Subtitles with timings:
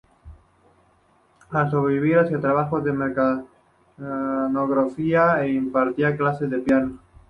[1.51, 6.97] Para sobrevivir hacía trabajos de mecanógrafa e impartía clases de piano.